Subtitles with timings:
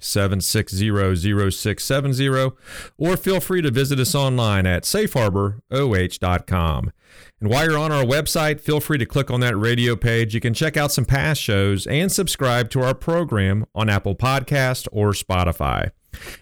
[0.00, 2.56] 760-0670
[2.96, 6.92] or feel free to visit us online at safeharboroh.com.
[7.40, 10.34] And while you're on our website, feel free to click on that radio page.
[10.34, 14.88] You can check out some past shows and subscribe to our program on Apple Podcast
[14.92, 15.90] or Spotify.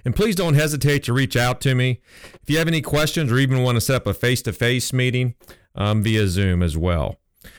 [0.05, 2.01] And please don't hesitate to reach out to me
[2.43, 5.35] if you have any questions or even want to set up a face-to-face meeting
[5.75, 7.17] um, via Zoom as well.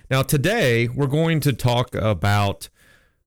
[0.09, 2.69] Now, today we're going to talk about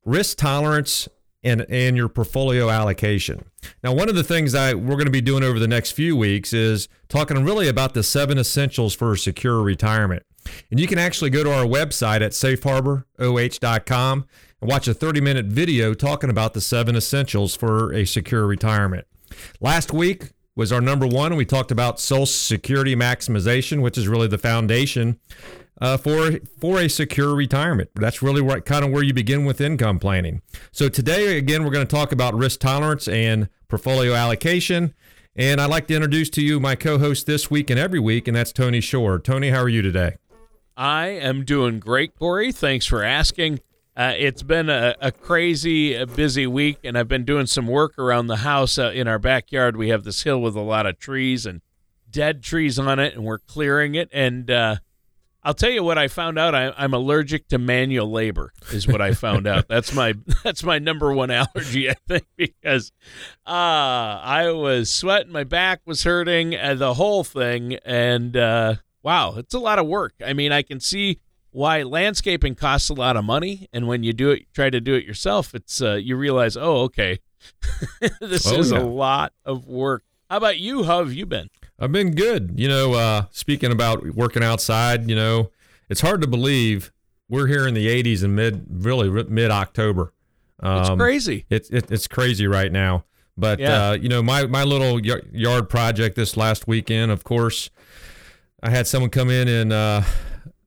[0.04, 1.08] risk tolerance
[1.42, 3.44] and and your portfolio allocation.
[3.82, 6.16] Now, one of the things that we're going to be doing over the next few
[6.16, 10.24] weeks is talking really about the seven essentials for a secure retirement.
[10.70, 14.26] And you can actually go to our website at safeharboroh.com
[14.60, 19.06] and watch a 30 minute video talking about the seven essentials for a secure retirement.
[19.60, 21.36] Last week was our number one.
[21.36, 25.18] We talked about Social Security maximization, which is really the foundation
[25.80, 27.90] uh, for for a secure retirement.
[27.94, 30.42] That's really what, kind of where you begin with income planning.
[30.72, 34.94] So today, again, we're going to talk about risk tolerance and portfolio allocation.
[35.36, 38.36] And I'd like to introduce to you my co-host this week and every week, and
[38.36, 39.18] that's Tony Shore.
[39.18, 40.16] Tony, how are you today?
[40.76, 42.52] I am doing great, Corey.
[42.52, 43.60] Thanks for asking.
[43.96, 47.98] Uh, it's been a, a crazy, a busy week, and I've been doing some work
[47.98, 48.78] around the house.
[48.78, 51.60] Uh, in our backyard, we have this hill with a lot of trees and
[52.10, 54.08] dead trees on it, and we're clearing it.
[54.12, 54.76] And uh,
[55.42, 56.54] I'll tell you what I found out.
[56.54, 58.52] I, am allergic to manual labor.
[58.72, 59.68] Is what I found out.
[59.68, 60.14] That's my
[60.44, 61.88] that's my number one allergy.
[61.88, 62.92] I think because
[63.46, 69.36] uh, I was sweating, my back was hurting, uh, the whole thing, and uh, wow,
[69.36, 70.14] it's a lot of work.
[70.24, 71.20] I mean, I can see
[71.52, 74.94] why landscaping costs a lot of money, and when you do it, try to do
[74.94, 77.18] it yourself, it's uh, you realize, oh, okay,
[78.20, 78.78] this oh, is yeah.
[78.78, 80.04] a lot of work.
[80.28, 80.84] How about you?
[80.84, 81.50] How have you been?
[81.80, 82.52] I've been good.
[82.56, 85.50] You know, uh, speaking about working outside, you know,
[85.88, 86.92] it's hard to believe
[87.28, 90.12] we're here in the 80s and mid, really mid October.
[90.62, 91.46] Um, it's crazy.
[91.48, 93.04] It's it, it's crazy right now.
[93.36, 93.88] But yeah.
[93.88, 97.70] uh, you know, my my little yard project this last weekend, of course,
[98.62, 100.02] I had someone come in and uh,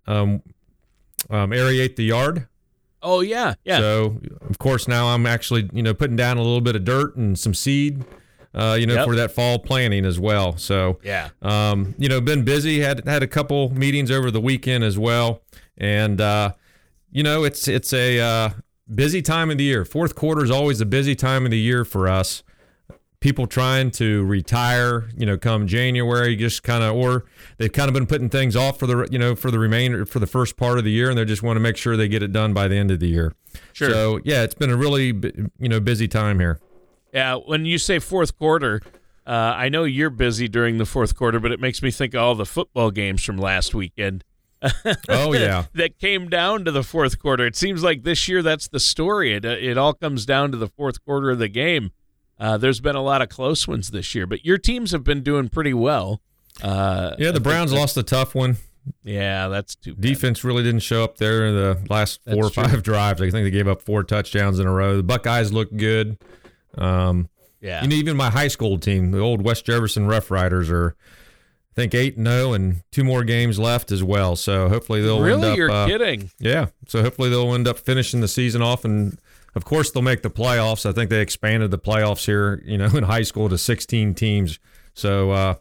[0.07, 0.41] um,
[1.30, 2.47] um, aerate the yard.
[3.03, 3.78] Oh yeah, yeah.
[3.78, 4.19] So
[4.50, 7.38] of course now I'm actually you know putting down a little bit of dirt and
[7.38, 8.03] some seed
[8.53, 9.05] uh, you know, yep.
[9.05, 10.57] for that fall planning as well.
[10.57, 12.81] So yeah, um, you know, been busy.
[12.81, 15.41] Had had a couple meetings over the weekend as well,
[15.77, 16.53] and uh,
[17.11, 18.49] you know, it's it's a uh,
[18.93, 19.85] busy time of the year.
[19.85, 22.43] Fourth quarter is always a busy time of the year for us.
[23.19, 27.23] People trying to retire, you know, come January, just kind of, or
[27.57, 30.19] they've kind of been putting things off for the, you know, for the remainder for
[30.19, 32.21] the first part of the year, and they just want to make sure they get
[32.21, 33.33] it done by the end of the year.
[33.71, 33.89] Sure.
[33.89, 35.13] So yeah, it's been a really,
[35.57, 36.59] you know, busy time here.
[37.13, 38.81] Yeah, when you say fourth quarter,
[39.25, 42.22] uh, I know you're busy during the fourth quarter, but it makes me think of
[42.22, 44.24] all the football games from last weekend.
[45.09, 47.46] oh yeah, that came down to the fourth quarter.
[47.46, 49.34] It seems like this year that's the story.
[49.34, 51.91] It it all comes down to the fourth quarter of the game.
[52.40, 55.22] Uh, there's been a lot of close ones this year, but your teams have been
[55.22, 56.22] doing pretty well.
[56.62, 58.57] Uh, yeah, the Browns lost a tough one.
[59.03, 59.94] Yeah, that's too.
[59.94, 60.01] Bad.
[60.01, 62.81] Defense really didn't show up there in the last four that's or five true.
[62.94, 63.22] drives.
[63.22, 64.97] I think they gave up four touchdowns in a row.
[64.97, 66.18] The Buckeyes looked good.
[66.78, 67.29] Um,
[67.61, 67.81] yeah.
[67.81, 70.95] You know, even my high school team, the old West Jefferson Rough Riders, are
[71.72, 74.35] I think eight and zero, and two more games left as well.
[74.35, 75.51] So hopefully they'll really.
[75.51, 76.30] Up, you're uh, kidding?
[76.39, 76.68] Yeah.
[76.88, 79.18] So hopefully they'll end up finishing the season off, and
[79.56, 80.86] of course they'll make the playoffs.
[80.86, 84.59] I think they expanded the playoffs here, you know, in high school to 16 teams.
[84.94, 85.56] So uh,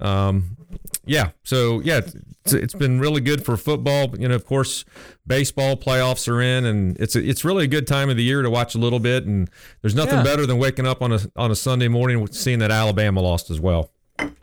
[0.00, 0.56] um,
[1.04, 2.00] yeah, so yeah,
[2.44, 4.16] it's, it's been really good for football.
[4.18, 4.84] You know, of course,
[5.26, 8.42] baseball playoffs are in, and it's a, it's really a good time of the year
[8.42, 9.24] to watch a little bit.
[9.24, 10.24] And there's nothing yeah.
[10.24, 13.58] better than waking up on a on a Sunday morning seeing that Alabama lost as
[13.58, 13.90] well.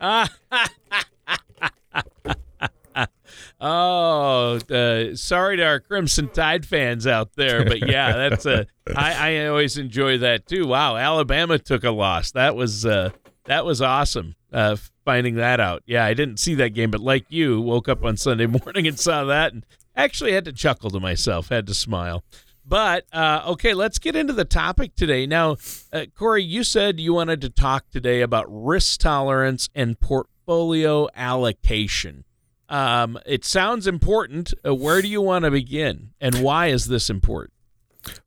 [3.62, 9.32] oh, uh, sorry to our Crimson Tide fans out there, but yeah, that's a I,
[9.32, 10.68] I always enjoy that too.
[10.68, 12.32] Wow, Alabama took a loss.
[12.32, 13.12] That was uh,
[13.46, 14.78] that was awesome uh,
[15.10, 15.84] finding that out.
[15.86, 19.00] Yeah, I didn't see that game, but like you, woke up on Sunday morning and
[19.00, 19.66] saw that, and
[20.00, 22.24] Actually, had to chuckle to myself, had to smile.
[22.66, 25.26] But uh, okay, let's get into the topic today.
[25.28, 25.58] Now,
[25.92, 32.24] uh, Corey, you said you wanted to talk today about risk tolerance and portfolio allocation.
[32.70, 34.54] Um, it sounds important.
[34.66, 37.52] Uh, where do you want to begin, and why is this important?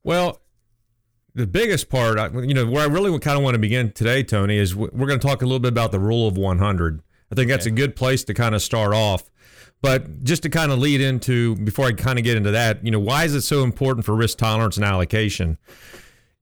[0.05, 0.42] Well,
[1.35, 4.59] the biggest part, you know, where I really kind of want to begin today, Tony,
[4.59, 7.03] is we're going to talk a little bit about the rule of 100.
[7.31, 7.73] I think that's okay.
[7.73, 9.31] a good place to kind of start off.
[9.81, 12.93] But just to kind of lead into, before I kind of get into that, you
[12.93, 15.59] know, why is it so important for risk tolerance and allocation?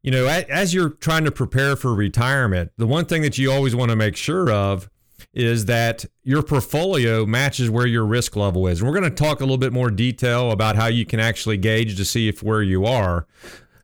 [0.03, 3.75] You know, as you're trying to prepare for retirement, the one thing that you always
[3.75, 4.91] want to make sure of
[5.33, 8.81] is that your portfolio matches where your risk level is.
[8.81, 11.57] And we're going to talk a little bit more detail about how you can actually
[11.57, 13.27] gauge to see if where you are.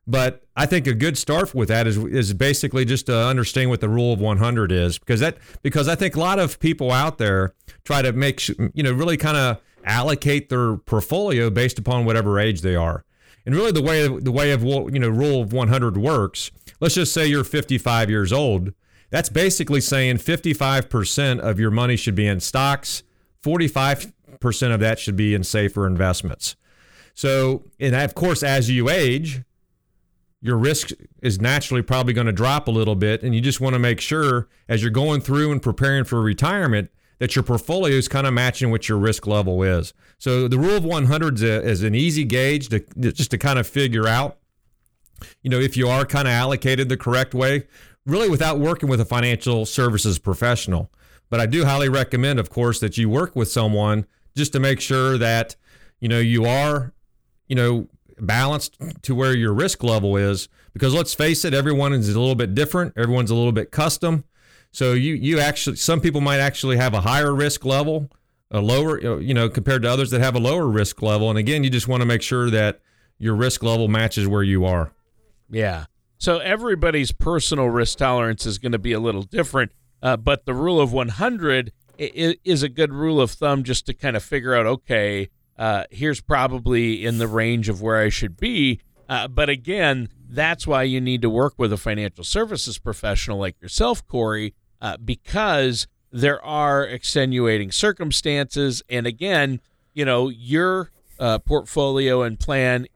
[0.06, 3.80] But I think a good start with that is is basically just to understand what
[3.80, 7.18] the rule of 100 is because that because I think a lot of people out
[7.18, 7.54] there
[7.84, 12.60] try to make you know really kind of allocate their portfolio based upon whatever age
[12.60, 13.04] they are.
[13.44, 17.12] And really the way the way of you know rule of 100 works, let's just
[17.12, 18.72] say you're 55 years old,
[19.10, 23.02] that's basically saying 55% of your money should be in stocks,
[23.42, 24.12] 45%
[24.74, 26.56] of that should be in safer investments.
[27.14, 29.42] So, and of course as you age,
[30.40, 30.90] your risk
[31.22, 33.22] is naturally probably going to drop a little bit.
[33.22, 36.90] And you just want to make sure as you're going through and preparing for retirement
[37.18, 39.94] that your portfolio is kind of matching what your risk level is.
[40.18, 43.58] So the rule of 100 is, a, is an easy gauge to just to kind
[43.58, 44.38] of figure out,
[45.42, 47.66] you know, if you are kind of allocated the correct way,
[48.04, 50.90] really without working with a financial services professional.
[51.30, 54.06] But I do highly recommend, of course, that you work with someone
[54.36, 55.56] just to make sure that,
[55.98, 56.92] you know, you are,
[57.48, 57.88] you know,
[58.20, 62.34] balanced to where your risk level is because let's face it everyone is a little
[62.34, 62.92] bit different.
[62.96, 64.24] Everyone's a little bit custom.
[64.72, 68.10] So you you actually some people might actually have a higher risk level
[68.50, 71.30] a lower you know compared to others that have a lower risk level.
[71.30, 72.80] And again you just want to make sure that
[73.18, 74.92] your risk level matches where you are.
[75.50, 75.86] Yeah.
[76.18, 79.72] So everybody's personal risk tolerance is going to be a little different
[80.02, 84.16] uh, but the rule of 100 is a good rule of thumb just to kind
[84.16, 88.80] of figure out okay uh, here's probably in the range of where I should be.
[89.08, 93.60] Uh, but again, that's why you need to work with a financial services professional like
[93.62, 98.82] yourself, Corey, uh, because there are extenuating circumstances.
[98.88, 99.60] And again,
[99.94, 102.86] you know, your uh, portfolio and plan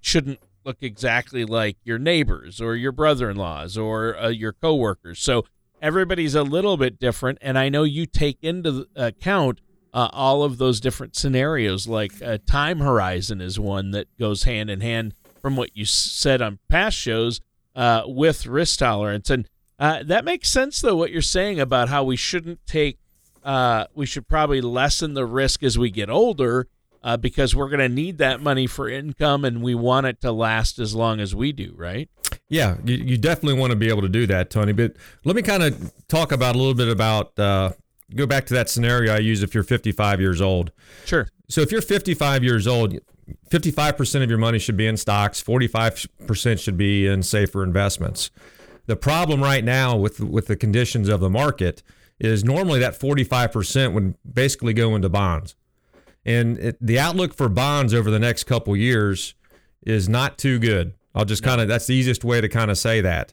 [0.00, 5.20] shouldn't look exactly like your neighbors or your brother in laws or uh, your coworkers.
[5.20, 5.44] So
[5.80, 7.38] everybody's a little bit different.
[7.42, 9.60] And I know you take into account
[9.92, 11.86] uh, all of those different scenarios.
[11.86, 16.40] Like a time horizon is one that goes hand in hand from what you said
[16.40, 17.40] on past shows
[17.74, 19.48] uh, with risk tolerance, and
[19.78, 20.96] uh, that makes sense though.
[20.96, 22.98] What you're saying about how we shouldn't take,
[23.42, 26.68] uh, we should probably lessen the risk as we get older.
[27.04, 30.30] Uh, because we're going to need that money for income and we want it to
[30.30, 32.08] last as long as we do, right?
[32.48, 34.72] Yeah, you, you definitely want to be able to do that, Tony.
[34.72, 37.72] But let me kind of talk about a little bit about uh,
[38.14, 40.72] go back to that scenario I use if you're 55 years old.
[41.04, 41.28] Sure.
[41.48, 42.98] So if you're 55 years old,
[43.50, 48.30] 55% of your money should be in stocks, 45% should be in safer investments.
[48.86, 51.82] The problem right now with with the conditions of the market
[52.18, 55.56] is normally that 45% would basically go into bonds.
[56.24, 59.34] And it, the outlook for bonds over the next couple years
[59.82, 60.94] is not too good.
[61.14, 63.32] I'll just kind of that's the easiest way to kind of say that.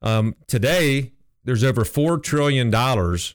[0.00, 1.12] Um, today,
[1.44, 3.34] there's over four trillion dollars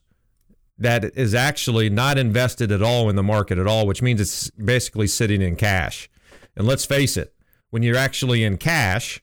[0.78, 4.50] that is actually not invested at all in the market at all, which means it's
[4.52, 6.10] basically sitting in cash.
[6.56, 7.34] And let's face it,
[7.70, 9.22] when you're actually in cash,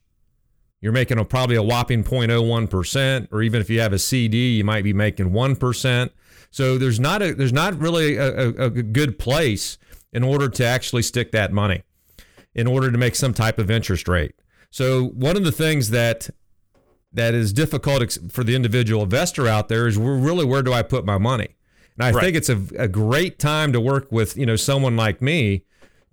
[0.80, 4.64] you're making a, probably a whopping 0.01%, or even if you have a CD, you
[4.64, 6.10] might be making 1%.
[6.50, 9.76] So there's not a there's not really a, a, a good place
[10.12, 11.82] in order to actually stick that money,
[12.54, 14.36] in order to make some type of interest rate.
[14.70, 16.30] So one of the things that
[17.14, 21.04] that is difficult for the individual investor out there is really where do I put
[21.04, 21.56] my money?
[21.96, 22.22] And I right.
[22.22, 25.62] think it's a, a great time to work with you know someone like me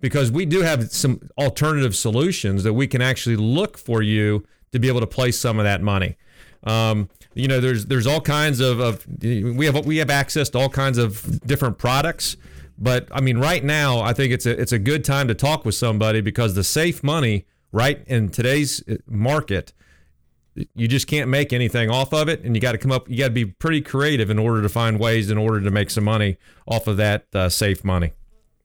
[0.00, 4.78] because we do have some alternative solutions that we can actually look for you to
[4.78, 6.16] be able to place some of that money.
[6.64, 10.58] Um, you know, there's there's all kinds of, of we have we have access to
[10.58, 12.36] all kinds of different products.
[12.78, 15.64] But I mean, right now, I think it's a it's a good time to talk
[15.64, 19.72] with somebody because the safe money, right in today's market,
[20.54, 23.16] you just can't make anything off of it and you got to come up you
[23.16, 26.04] got to be pretty creative in order to find ways in order to make some
[26.04, 28.12] money off of that uh, safe money.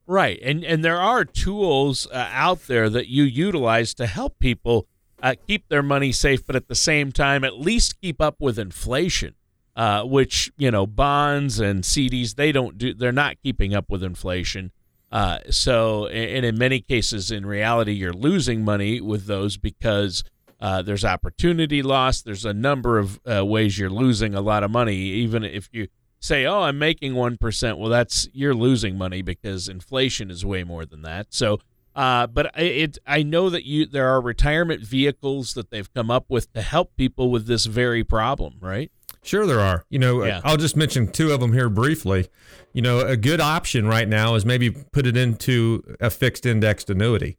[0.05, 4.87] Right and and there are tools uh, out there that you utilize to help people
[5.21, 8.59] uh, keep their money safe but at the same time at least keep up with
[8.59, 9.35] inflation
[9.77, 14.03] uh, which you know bonds and CDs they don't do they're not keeping up with
[14.03, 14.71] inflation.
[15.09, 20.23] Uh, so, and in many cases, in reality, you're losing money with those because
[20.59, 22.21] uh, there's opportunity loss.
[22.21, 24.95] There's a number of uh, ways you're losing a lot of money.
[24.95, 25.87] Even if you
[26.19, 30.63] say, "Oh, I'm making one percent," well, that's you're losing money because inflation is way
[30.63, 31.27] more than that.
[31.29, 31.59] So,
[31.95, 36.25] uh, but it, I know that you there are retirement vehicles that they've come up
[36.29, 38.91] with to help people with this very problem, right?
[39.23, 39.85] Sure, there are.
[39.89, 40.41] You know, yeah.
[40.43, 42.29] I'll just mention two of them here briefly.
[42.71, 46.89] You know, a good option right now is maybe put it into a fixed indexed
[46.89, 47.37] annuity.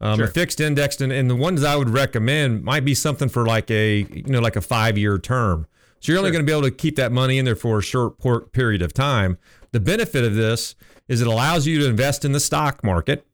[0.00, 0.26] Um, sure.
[0.26, 3.70] A fixed indexed, and, and the ones I would recommend might be something for like
[3.70, 5.66] a you know like a five year term.
[6.00, 7.82] So you're only going to be able to keep that money in there for a
[7.82, 9.36] short period of time.
[9.72, 10.76] The benefit of this
[11.08, 13.26] is it allows you to invest in the stock market,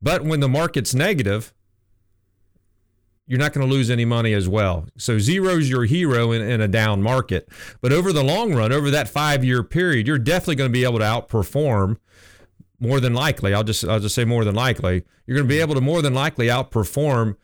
[0.00, 1.52] but when the market's negative,
[3.26, 4.86] you're not going to lose any money as well.
[4.96, 7.48] So zero's your hero in, in a down market.
[7.80, 10.84] But over the long run, over that five year period, you're definitely going to be
[10.84, 11.96] able to outperform
[12.80, 13.54] more than likely.
[13.54, 15.04] I'll just I'll just say more than likely.
[15.26, 17.36] You're going to be able to more than likely outperform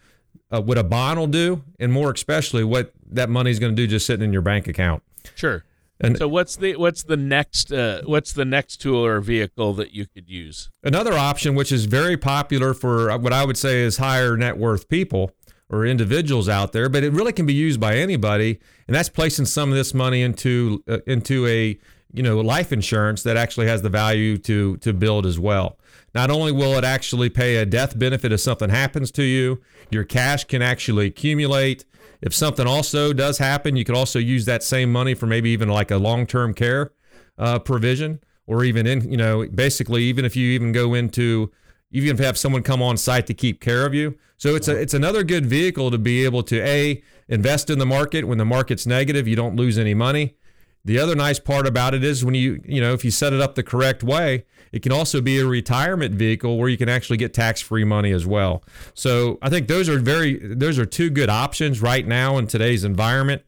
[0.50, 3.76] uh, what a bond will do, and more especially what that money is going to
[3.76, 5.02] do just sitting in your bank account.
[5.34, 5.64] Sure.
[6.00, 9.92] And so what's the what's the next uh, what's the next tool or vehicle that
[9.92, 10.68] you could use?
[10.82, 14.88] Another option, which is very popular for what I would say is higher net worth
[14.88, 15.32] people
[15.70, 19.46] or individuals out there, but it really can be used by anybody, and that's placing
[19.46, 21.78] some of this money into uh, into a
[22.12, 25.78] you know life insurance that actually has the value to to build as well.
[26.14, 30.04] Not only will it actually pay a death benefit if something happens to you, your
[30.04, 31.84] cash can actually accumulate.
[32.20, 35.68] If something also does happen, you could also use that same money for maybe even
[35.68, 36.92] like a long-term care
[37.38, 41.50] uh, provision, or even in you know basically even if you even go into
[41.90, 44.18] even if you have someone come on site to keep care of you.
[44.36, 47.86] So it's a it's another good vehicle to be able to a invest in the
[47.86, 50.36] market when the market's negative, you don't lose any money.
[50.84, 53.40] The other nice part about it is when you, you know, if you set it
[53.40, 57.18] up the correct way, it can also be a retirement vehicle where you can actually
[57.18, 58.64] get tax-free money as well.
[58.94, 62.82] So I think those are very, those are two good options right now in today's
[62.82, 63.42] environment.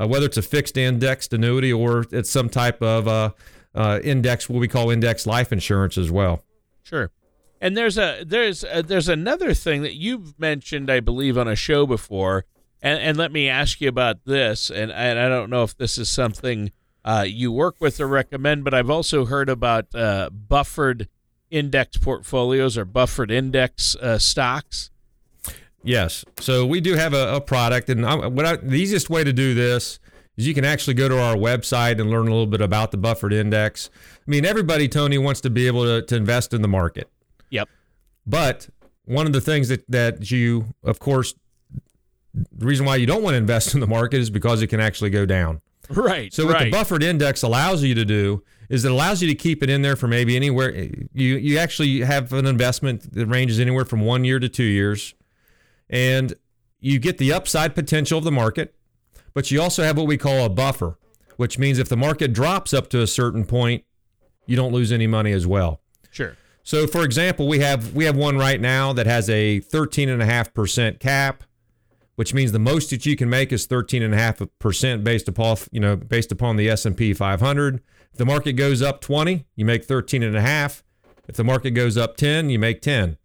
[0.00, 3.30] Uh, whether it's a fixed indexed annuity or it's some type of uh,
[3.74, 6.42] uh, index, what we call index life insurance as well.
[6.82, 7.10] Sure.
[7.60, 11.54] And there's a there's a, there's another thing that you've mentioned, I believe, on a
[11.54, 12.46] show before.
[12.80, 14.70] And, and let me ask you about this.
[14.70, 16.72] And, and I don't know if this is something
[17.04, 21.08] uh, you work with or recommend, but I've also heard about uh, buffered
[21.50, 24.90] index portfolios or buffered index uh, stocks.
[25.82, 26.24] Yes.
[26.38, 29.32] So we do have a, a product, and I, what I, the easiest way to
[29.32, 29.98] do this
[30.36, 32.98] is you can actually go to our website and learn a little bit about the
[32.98, 33.90] buffered index.
[34.16, 37.10] I mean, everybody, Tony, wants to be able to, to invest in the market.
[37.50, 37.68] Yep.
[38.26, 38.68] But
[39.06, 41.34] one of the things that, that you, of course,
[42.34, 44.80] the reason why you don't want to invest in the market is because it can
[44.80, 45.62] actually go down.
[45.90, 46.32] Right.
[46.32, 46.64] So what right.
[46.64, 49.82] the buffered index allows you to do is it allows you to keep it in
[49.82, 54.24] there for maybe anywhere you you actually have an investment that ranges anywhere from 1
[54.24, 55.14] year to 2 years
[55.88, 56.34] and
[56.78, 58.74] you get the upside potential of the market,
[59.34, 60.98] but you also have what we call a buffer,
[61.36, 63.84] which means if the market drops up to a certain point,
[64.46, 65.80] you don't lose any money as well.
[66.10, 66.36] Sure.
[66.62, 71.42] So for example, we have we have one right now that has a 13.5% cap
[72.20, 76.30] which means the most that you can make is 13.5% based upon, you know, based
[76.30, 77.80] upon the S&P 500.
[78.12, 80.82] If the market goes up 20, you make 13.5.
[81.28, 83.16] If the market goes up 10, you make 10.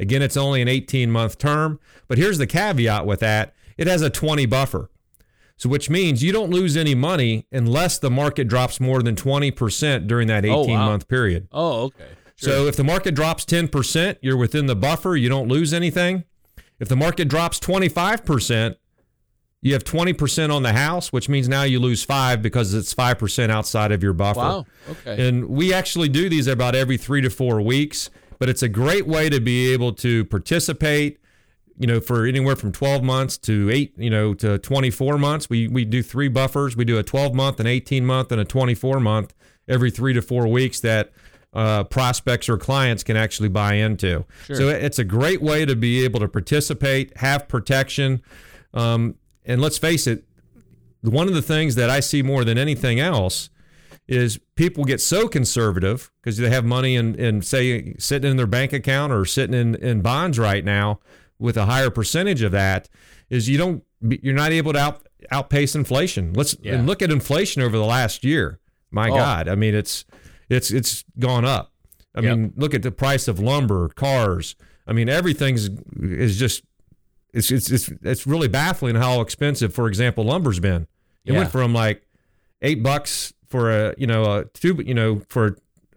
[0.00, 1.78] Again, it's only an 18 month term,
[2.08, 3.54] but here's the caveat with that.
[3.78, 4.90] It has a 20 buffer.
[5.56, 10.08] So which means you don't lose any money unless the market drops more than 20%
[10.08, 10.86] during that 18 oh, wow.
[10.86, 11.46] month period.
[11.52, 12.04] Oh, okay.
[12.34, 12.52] Sure.
[12.52, 16.24] So if the market drops 10%, you're within the buffer, you don't lose anything.
[16.80, 18.76] If the market drops 25%,
[19.62, 23.50] you have 20% on the house, which means now you lose five because it's 5%
[23.50, 24.40] outside of your buffer.
[24.40, 24.66] Wow.
[24.88, 25.28] Okay.
[25.28, 28.08] And we actually do these about every three to four weeks,
[28.38, 31.18] but it's a great way to be able to participate,
[31.78, 35.50] you know, for anywhere from 12 months to eight, you know, to 24 months.
[35.50, 36.74] We, we do three buffers.
[36.74, 39.34] We do a 12 month, an 18 month, and a 24 month
[39.68, 41.12] every three to four weeks that
[41.52, 44.24] uh, prospects or clients can actually buy into.
[44.46, 44.56] Sure.
[44.56, 48.22] So it's a great way to be able to participate, have protection.
[48.72, 50.24] Um, and let's face it,
[51.02, 53.50] one of the things that I see more than anything else
[54.06, 58.46] is people get so conservative because they have money in, in, say, sitting in their
[58.46, 61.00] bank account or sitting in, in bonds right now
[61.38, 62.88] with a higher percentage of that
[63.30, 66.32] is you don't you're not able to out, outpace inflation.
[66.34, 66.74] Let's yeah.
[66.74, 68.60] and look at inflation over the last year.
[68.90, 69.14] My oh.
[69.14, 70.04] God, I mean it's
[70.50, 71.72] it's it's gone up.
[72.14, 72.36] I yep.
[72.36, 74.56] mean, look at the price of lumber, cars.
[74.86, 76.64] I mean, everything's is just
[77.32, 80.86] it's it's it's, it's really baffling how expensive, for example, lumber's been.
[81.24, 81.38] It yeah.
[81.38, 82.02] went from like
[82.62, 85.56] eight bucks for a you know a two you know for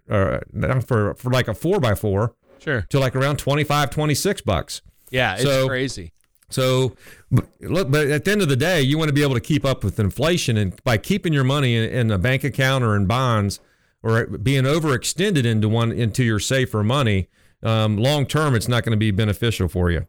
[0.09, 0.39] uh,
[0.85, 2.85] for for like a four by four Sure.
[2.89, 4.81] to like around 25, 26 bucks.
[5.09, 6.13] Yeah, it's So- crazy.
[6.49, 6.95] So,
[7.31, 9.41] but, look, but at the end of the day, you want to be able to
[9.41, 12.95] keep up with inflation, and by keeping your money in, in a bank account or
[12.95, 13.59] in bonds,
[14.03, 17.29] or being overextended into one into your safer money,
[17.63, 20.07] um, long term, it's not going to be beneficial for you.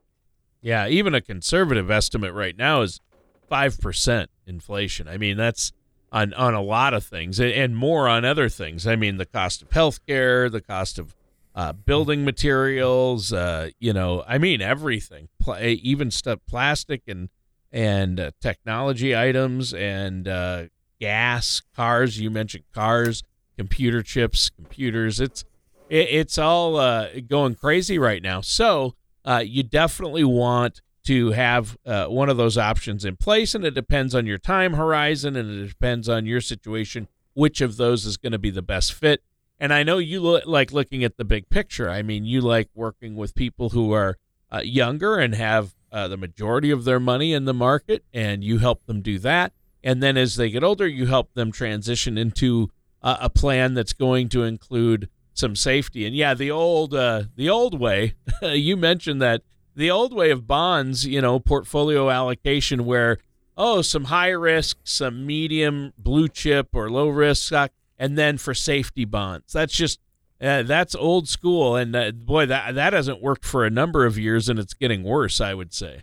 [0.60, 3.00] Yeah, even a conservative estimate right now is
[3.48, 5.06] five percent inflation.
[5.08, 5.72] I mean, that's
[6.10, 8.86] on on a lot of things, and- more on other things.
[8.86, 11.14] I mean, the cost of healthcare, the cost of
[11.54, 13.32] uh, building materials.
[13.32, 17.28] Uh, you know, I mean everything, Pla- even stuff, plastic and
[17.70, 20.64] and uh, technology items and uh,
[21.00, 22.18] gas, cars.
[22.18, 23.22] You mentioned cars,
[23.56, 25.20] computer chips, computers.
[25.20, 25.44] It's
[25.88, 28.40] it, it's all uh, going crazy right now.
[28.40, 28.94] So
[29.24, 33.74] uh, you definitely want to have uh, one of those options in place, and it
[33.74, 38.16] depends on your time horizon and it depends on your situation which of those is
[38.16, 39.22] going to be the best fit.
[39.58, 41.90] And I know you lo- like looking at the big picture.
[41.90, 44.16] I mean, you like working with people who are
[44.52, 48.58] uh, younger and have uh, the majority of their money in the market, and you
[48.58, 49.52] help them do that.
[49.82, 52.70] And then as they get older, you help them transition into
[53.04, 56.06] uh, a plan that's going to include some safety.
[56.06, 59.42] And yeah, the old uh, the old way you mentioned that
[59.76, 63.18] the old way of bonds, you know, portfolio allocation where
[63.56, 68.54] oh, some high risk, some medium blue chip or low risk stock, and then for
[68.54, 69.52] safety bonds.
[69.52, 70.00] That's just
[70.40, 74.18] uh, that's old school, and uh, boy, that that hasn't worked for a number of
[74.18, 75.40] years, and it's getting worse.
[75.40, 76.02] I would say.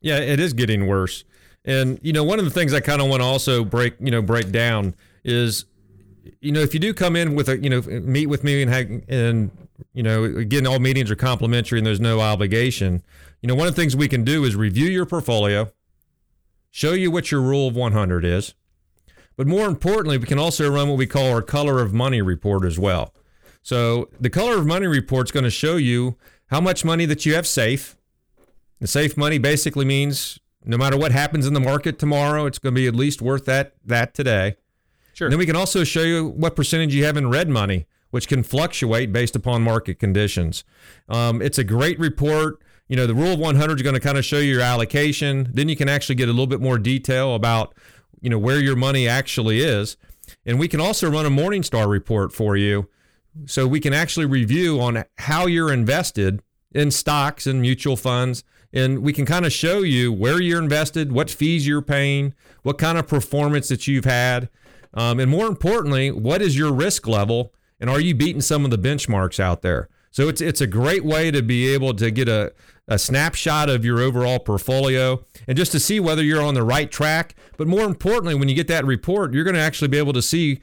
[0.00, 1.24] Yeah, it is getting worse.
[1.64, 4.10] And you know, one of the things I kind of want to also break, you
[4.10, 4.94] know, break down
[5.24, 5.64] is,
[6.40, 8.70] you know, if you do come in with a, you know, meet with me and
[8.70, 9.50] have, and
[9.92, 13.02] you know, again, all meetings are complimentary and there's no obligation.
[13.40, 15.70] You know, one of the things we can do is review your portfolio,
[16.70, 18.54] show you what your rule of 100 is,
[19.36, 22.64] but more importantly, we can also run what we call our color of money report
[22.64, 23.14] as well.
[23.62, 26.16] So the color of money report is going to show you
[26.46, 27.96] how much money that you have safe.
[28.80, 32.74] The safe money basically means no matter what happens in the market tomorrow, it's going
[32.74, 34.56] to be at least worth that that today.
[35.18, 35.26] Sure.
[35.26, 38.28] And then we can also show you what percentage you have in red money, which
[38.28, 40.62] can fluctuate based upon market conditions.
[41.08, 42.62] Um, it's a great report.
[42.86, 45.50] You know, the rule of 100 is going to kind of show you your allocation.
[45.52, 47.74] Then you can actually get a little bit more detail about,
[48.20, 49.96] you know, where your money actually is.
[50.46, 52.88] And we can also run a Morningstar report for you.
[53.44, 58.44] So we can actually review on how you're invested in stocks and mutual funds.
[58.72, 62.78] And we can kind of show you where you're invested, what fees you're paying, what
[62.78, 64.48] kind of performance that you've had.
[64.94, 67.52] Um, and more importantly, what is your risk level?
[67.80, 69.88] And are you beating some of the benchmarks out there?
[70.10, 72.52] So it's it's a great way to be able to get a,
[72.88, 76.90] a snapshot of your overall portfolio and just to see whether you're on the right
[76.90, 77.34] track.
[77.56, 80.22] But more importantly, when you get that report, you're going to actually be able to
[80.22, 80.60] see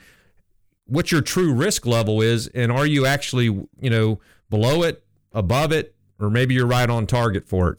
[0.87, 5.71] what your true risk level is and are you actually, you know, below it, above
[5.71, 7.77] it, or maybe you're right on target for it.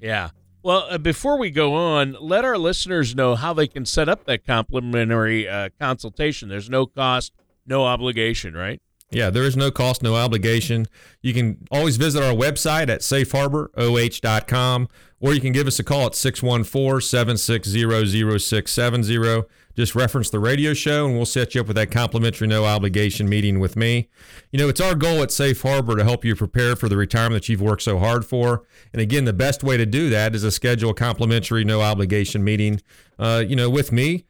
[0.00, 0.30] Yeah.
[0.62, 4.24] Well, uh, before we go on, let our listeners know how they can set up
[4.24, 6.48] that complimentary uh, consultation.
[6.48, 7.32] There's no cost,
[7.64, 8.82] no obligation, right?
[9.10, 10.86] Yeah, there is no cost, no obligation.
[11.22, 14.88] You can always visit our website at safeharboroh.com
[15.20, 19.42] or you can give us a call at 614 760 0670.
[19.74, 23.28] Just reference the radio show and we'll set you up with that complimentary, no obligation
[23.28, 24.08] meeting with me.
[24.52, 27.42] You know, it's our goal at Safe Harbor to help you prepare for the retirement
[27.42, 28.64] that you've worked so hard for.
[28.92, 32.44] And again, the best way to do that is to schedule a complimentary, no obligation
[32.44, 32.82] meeting,
[33.18, 34.26] uh, you know, with me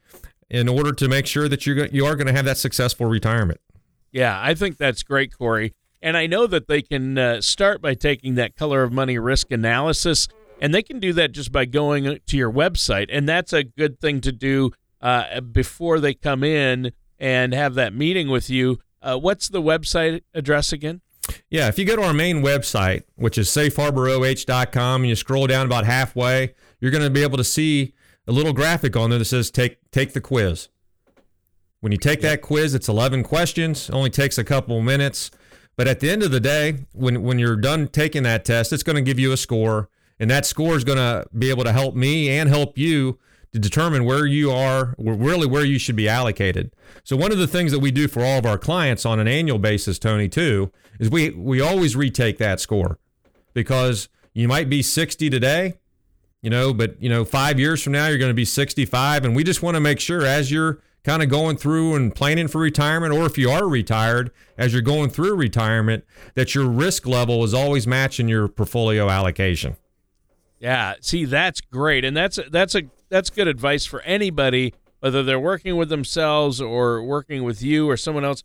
[0.49, 3.07] in order to make sure that you're go- you are going to have that successful
[3.07, 3.59] retirement.
[4.11, 5.73] Yeah, I think that's great, Corey.
[6.01, 9.51] And I know that they can uh, start by taking that color of money risk
[9.51, 10.27] analysis,
[10.61, 13.07] and they can do that just by going to your website.
[13.11, 17.93] And that's a good thing to do uh, before they come in and have that
[17.93, 18.79] meeting with you.
[19.01, 21.01] Uh, what's the website address again?
[21.49, 25.65] Yeah, if you go to our main website, which is safeharboroh.com, and you scroll down
[25.65, 27.93] about halfway, you're going to be able to see
[28.27, 30.69] a little graphic on there that says take take the quiz.
[31.81, 35.31] When you take that quiz, it's 11 questions, only takes a couple minutes.
[35.77, 38.83] But at the end of the day, when when you're done taking that test, it's
[38.83, 39.89] going to give you a score,
[40.19, 43.17] and that score is going to be able to help me and help you
[43.53, 46.73] to determine where you are, really where you should be allocated.
[47.03, 49.27] So one of the things that we do for all of our clients on an
[49.27, 52.99] annual basis, Tony, too, is we we always retake that score
[53.53, 55.75] because you might be 60 today,
[56.41, 59.33] you know, but you know, 5 years from now you're going to be 65 and
[59.33, 62.59] we just want to make sure as you're kind of going through and planning for
[62.59, 66.03] retirement or if you are retired as you're going through retirement
[66.35, 69.77] that your risk level is always matching your portfolio allocation.
[70.59, 75.39] Yeah, see, that's great, and that's that's a that's good advice for anybody, whether they're
[75.39, 78.43] working with themselves or working with you or someone else.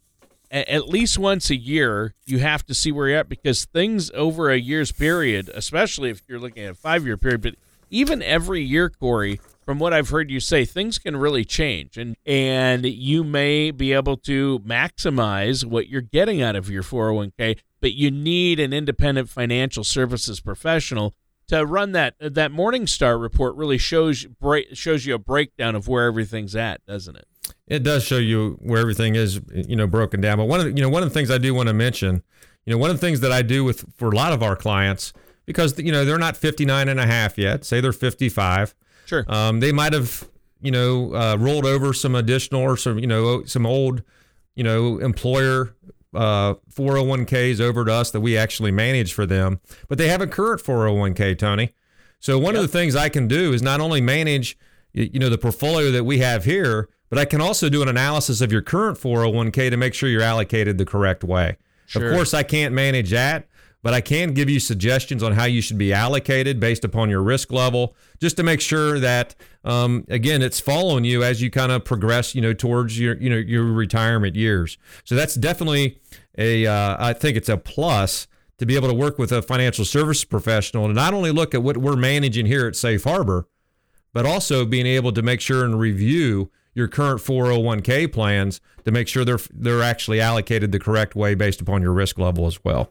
[0.51, 4.49] at least once a year, you have to see where you're at because things over
[4.51, 7.57] a year's period, especially if you're looking at a five year period, but
[7.91, 12.17] even every year, Corey, from what I've heard you say, things can really change, and
[12.27, 17.93] and you may be able to maximize what you're getting out of your 401k, but
[17.93, 21.15] you need an independent financial services professional
[21.49, 22.15] to run that.
[22.21, 24.27] That Morningstar report really shows
[24.73, 27.27] shows you a breakdown of where everything's at, doesn't it?
[27.67, 30.39] It does show you where everything is, you know, broken down.
[30.39, 32.23] But one of the, you know one of the things I do want to mention,
[32.67, 34.57] you know, one of the things that I do with for a lot of our
[34.57, 35.13] clients
[35.47, 37.65] because you know they're not 59 and a half yet.
[37.65, 39.25] Say they're 55 Sure.
[39.29, 40.29] Um, they might have,
[40.61, 44.03] you know, uh, rolled over some additional or some, you know, some old,
[44.55, 45.75] you know, employer
[46.15, 50.27] uh, 401ks over to us that we actually manage for them, but they have a
[50.27, 51.71] current 401k, Tony.
[52.21, 52.65] So one yep.
[52.65, 54.57] of the things I can do is not only manage,
[54.93, 58.41] you know, the portfolio that we have here, but I can also do an analysis
[58.41, 61.59] of your current 401k to make sure you're allocated the correct way.
[61.87, 62.09] Sure.
[62.09, 63.47] Of course, I can't manage that,
[63.85, 67.23] but I can give you suggestions on how you should be allocated based upon your
[67.23, 71.71] risk level, just to make sure that um, again it's following you as you kind
[71.71, 74.79] of progress, you know, towards your you know your retirement years.
[75.05, 76.01] So that's definitely
[76.39, 79.85] a uh, I think it's a plus to be able to work with a financial
[79.85, 83.49] service professional and not only look at what we're managing here at Safe Harbor,
[84.15, 89.09] but also being able to make sure and review your current 401k plans to make
[89.09, 92.91] sure they're they're actually allocated the correct way based upon your risk level as well.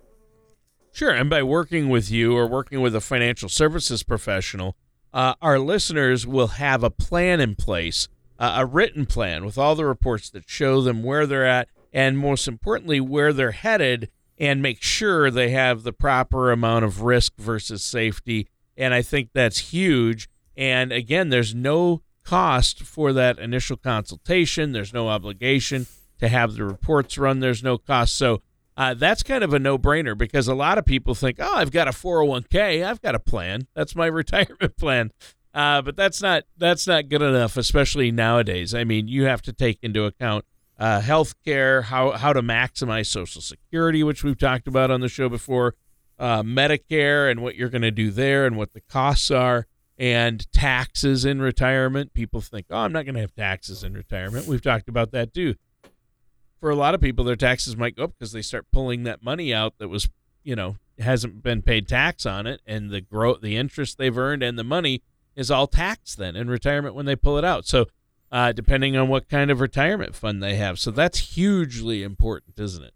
[0.93, 1.10] Sure.
[1.10, 4.77] And by working with you or working with a financial services professional,
[5.12, 9.73] uh, our listeners will have a plan in place, uh, a written plan with all
[9.73, 14.62] the reports that show them where they're at and, most importantly, where they're headed and
[14.62, 18.47] make sure they have the proper amount of risk versus safety.
[18.77, 20.29] And I think that's huge.
[20.56, 25.88] And again, there's no cost for that initial consultation, there's no obligation
[26.19, 28.15] to have the reports run, there's no cost.
[28.15, 28.43] So,
[28.76, 31.88] uh, that's kind of a no-brainer because a lot of people think, "Oh, I've got
[31.88, 33.68] a 401k, I've got a plan.
[33.76, 35.12] That's my retirement plan."
[35.54, 38.74] Uh, but that's not that's not good enough, especially nowadays.
[38.74, 40.46] I mean, you have to take into account
[40.80, 45.10] uh, health care, how how to maximize Social Security, which we've talked about on the
[45.10, 45.76] show before,
[46.18, 49.68] uh, Medicare, and what you're going to do there, and what the costs are,
[50.00, 52.14] and taxes in retirement.
[52.14, 55.36] People think, "Oh, I'm not going to have taxes in retirement." We've talked about that
[55.36, 55.54] too
[56.63, 59.21] for a lot of people, their taxes might go up because they start pulling that
[59.21, 60.08] money out that was,
[60.45, 64.41] you know, hasn't been paid tax on it, and the growth, the interest they've earned,
[64.41, 65.02] and the money
[65.36, 67.65] is all taxed then in retirement when they pull it out.
[67.65, 67.88] So,
[68.32, 72.86] uh, depending on what kind of retirement fund they have, so that's hugely important, isn't
[72.86, 72.93] it?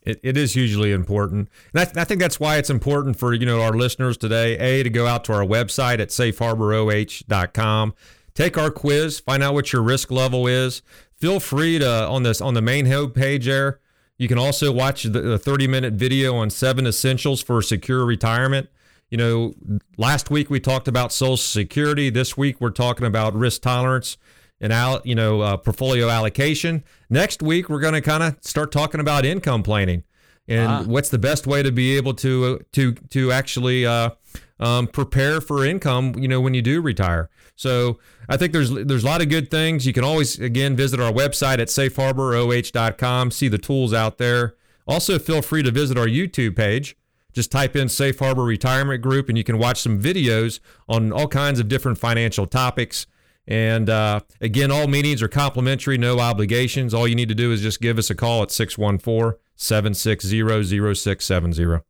[0.00, 1.50] It, it is hugely important.
[1.74, 4.82] And I, I, think that's why it's important for, you know, our listeners today, A,
[4.82, 7.94] to go out to our website at safeharboroh.com,
[8.32, 10.80] take our quiz, find out what your risk level is
[11.18, 13.80] feel free to on this on the main homepage there.
[14.18, 18.68] You can also watch the, the 30 minute video on seven essentials for secure retirement.
[19.10, 19.54] You know,
[19.96, 22.10] last week we talked about Social Security.
[22.10, 24.16] This week we're talking about risk tolerance
[24.60, 26.82] and out, you know, uh, portfolio allocation.
[27.10, 30.02] Next week we're going to kind of start talking about income planning
[30.48, 30.82] and ah.
[30.84, 34.10] what's the best way to be able to to to actually uh,
[34.58, 36.14] um, prepare for income.
[36.18, 37.28] You know, when you do retire.
[37.54, 39.86] So I think there's there's a lot of good things.
[39.86, 44.54] You can always again visit our website at safeharboroh.com, see the tools out there.
[44.86, 46.96] Also, feel free to visit our YouTube page.
[47.32, 51.28] Just type in Safe Harbor Retirement Group, and you can watch some videos on all
[51.28, 53.06] kinds of different financial topics.
[53.46, 56.94] And uh, again, all meetings are complimentary, no obligations.
[56.94, 61.82] All you need to do is just give us a call at 614 760 0670.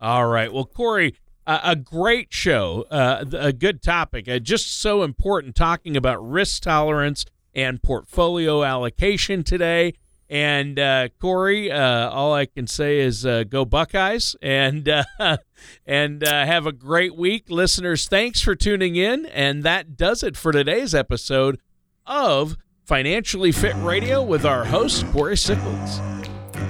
[0.00, 0.52] All right.
[0.52, 1.14] Well, Corey,
[1.46, 6.62] uh, a great show, uh, a good topic, uh, just so important talking about risk
[6.62, 7.24] tolerance
[7.54, 9.94] and portfolio allocation today.
[10.30, 14.88] And uh, Corey, uh, all I can say is uh, go Buckeyes and
[15.86, 18.08] and have a great week, listeners.
[18.08, 21.60] Thanks for tuning in, and that does it for today's episode
[22.06, 26.00] of Financially Fit Radio with our host Corey Sickles.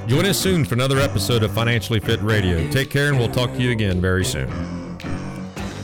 [0.08, 2.68] Join us soon for another episode of Financially Fit Radio.
[2.70, 4.48] Take care, and we'll talk to you again very soon.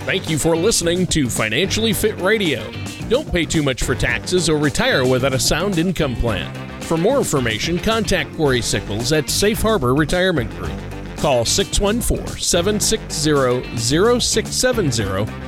[0.05, 2.71] Thank you for listening to Financially Fit Radio.
[3.09, 6.53] Don't pay too much for taxes or retire without a sound income plan.
[6.81, 10.73] For more information, contact Corey Sickles at Safe Harbor Retirement Group.
[11.19, 15.48] Call 614 760 0670